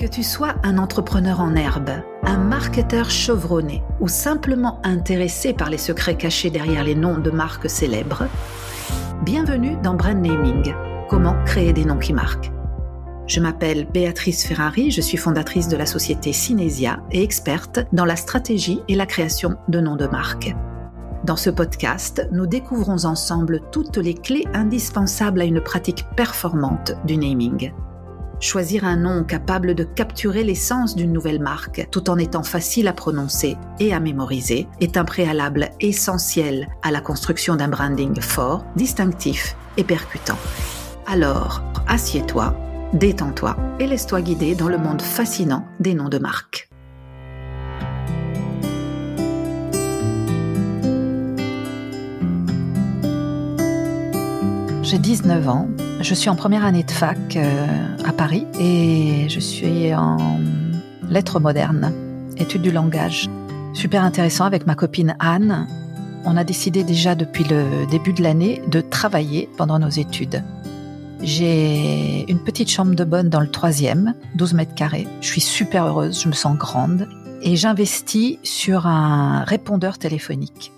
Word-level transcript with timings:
Que 0.00 0.06
tu 0.06 0.22
sois 0.22 0.54
un 0.62 0.78
entrepreneur 0.78 1.40
en 1.40 1.54
herbe, 1.54 1.90
un 2.22 2.38
marketeur 2.38 3.10
chevronné 3.10 3.82
ou 4.00 4.08
simplement 4.08 4.80
intéressé 4.82 5.52
par 5.52 5.68
les 5.68 5.76
secrets 5.76 6.16
cachés 6.16 6.48
derrière 6.48 6.84
les 6.84 6.94
noms 6.94 7.18
de 7.18 7.30
marques 7.30 7.68
célèbres, 7.68 8.26
bienvenue 9.26 9.76
dans 9.82 9.92
Brand 9.92 10.16
Naming, 10.16 10.74
comment 11.10 11.36
créer 11.44 11.74
des 11.74 11.84
noms 11.84 11.98
qui 11.98 12.14
marquent. 12.14 12.50
Je 13.26 13.40
m'appelle 13.40 13.86
Béatrice 13.92 14.46
Ferrari, 14.46 14.90
je 14.90 15.02
suis 15.02 15.18
fondatrice 15.18 15.68
de 15.68 15.76
la 15.76 15.84
société 15.84 16.32
Cinesia 16.32 17.02
et 17.10 17.22
experte 17.22 17.80
dans 17.92 18.06
la 18.06 18.16
stratégie 18.16 18.80
et 18.88 18.94
la 18.94 19.04
création 19.04 19.58
de 19.68 19.80
noms 19.80 19.96
de 19.96 20.06
marques. 20.06 20.56
Dans 21.24 21.36
ce 21.36 21.50
podcast, 21.50 22.26
nous 22.32 22.46
découvrons 22.46 23.04
ensemble 23.04 23.60
toutes 23.70 23.98
les 23.98 24.14
clés 24.14 24.48
indispensables 24.54 25.42
à 25.42 25.44
une 25.44 25.60
pratique 25.60 26.06
performante 26.16 26.92
du 27.04 27.18
naming. 27.18 27.70
Choisir 28.42 28.86
un 28.86 28.96
nom 28.96 29.22
capable 29.22 29.74
de 29.74 29.84
capturer 29.84 30.44
l'essence 30.44 30.96
d'une 30.96 31.12
nouvelle 31.12 31.40
marque 31.40 31.86
tout 31.90 32.08
en 32.08 32.16
étant 32.16 32.42
facile 32.42 32.88
à 32.88 32.94
prononcer 32.94 33.58
et 33.78 33.92
à 33.92 34.00
mémoriser 34.00 34.66
est 34.80 34.96
un 34.96 35.04
préalable 35.04 35.68
essentiel 35.78 36.66
à 36.82 36.90
la 36.90 37.02
construction 37.02 37.56
d'un 37.56 37.68
branding 37.68 38.18
fort, 38.18 38.64
distinctif 38.76 39.56
et 39.76 39.84
percutant. 39.84 40.38
Alors, 41.06 41.62
assieds-toi, 41.86 42.56
détends-toi 42.94 43.56
et 43.78 43.86
laisse-toi 43.86 44.22
guider 44.22 44.54
dans 44.54 44.68
le 44.68 44.78
monde 44.78 45.02
fascinant 45.02 45.66
des 45.78 45.92
noms 45.92 46.08
de 46.08 46.18
marques. 46.18 46.70
J'ai 54.82 54.98
19 54.98 55.46
ans, 55.46 55.68
je 56.02 56.14
suis 56.14 56.30
en 56.30 56.36
première 56.36 56.64
année 56.64 56.82
de 56.82 56.90
fac 56.90 57.36
euh, 57.36 57.66
à 58.04 58.12
Paris 58.12 58.46
et 58.58 59.28
je 59.28 59.38
suis 59.38 59.94
en 59.94 60.40
lettres 61.08 61.40
modernes, 61.40 61.92
études 62.36 62.62
du 62.62 62.70
langage. 62.70 63.28
Super 63.74 64.02
intéressant 64.02 64.44
avec 64.44 64.66
ma 64.66 64.74
copine 64.74 65.14
Anne. 65.18 65.66
On 66.24 66.36
a 66.36 66.44
décidé 66.44 66.84
déjà 66.84 67.14
depuis 67.14 67.44
le 67.44 67.86
début 67.90 68.12
de 68.12 68.22
l'année 68.22 68.62
de 68.68 68.80
travailler 68.80 69.48
pendant 69.56 69.78
nos 69.78 69.88
études. 69.88 70.42
J'ai 71.22 72.24
une 72.30 72.38
petite 72.38 72.70
chambre 72.70 72.94
de 72.94 73.04
bonne 73.04 73.28
dans 73.28 73.40
le 73.40 73.50
troisième, 73.50 74.14
12 74.36 74.54
mètres 74.54 74.74
carrés. 74.74 75.06
Je 75.20 75.26
suis 75.26 75.42
super 75.42 75.86
heureuse, 75.86 76.22
je 76.22 76.28
me 76.28 76.32
sens 76.32 76.56
grande 76.56 77.08
et 77.42 77.56
j'investis 77.56 78.38
sur 78.42 78.86
un 78.86 79.44
répondeur 79.44 79.98
téléphonique. 79.98 80.72